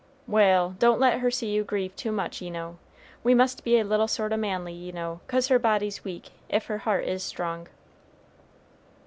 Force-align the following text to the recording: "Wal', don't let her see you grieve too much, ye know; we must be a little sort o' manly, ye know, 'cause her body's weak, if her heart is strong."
"Wal', 0.25 0.71
don't 0.79 0.99
let 0.99 1.19
her 1.19 1.29
see 1.29 1.51
you 1.51 1.63
grieve 1.63 1.95
too 1.95 2.11
much, 2.11 2.41
ye 2.41 2.49
know; 2.49 2.79
we 3.23 3.35
must 3.35 3.63
be 3.63 3.77
a 3.77 3.83
little 3.83 4.07
sort 4.07 4.33
o' 4.33 4.35
manly, 4.35 4.73
ye 4.73 4.91
know, 4.91 5.19
'cause 5.27 5.49
her 5.49 5.59
body's 5.59 6.03
weak, 6.03 6.31
if 6.49 6.65
her 6.65 6.79
heart 6.79 7.05
is 7.05 7.21
strong." 7.21 7.67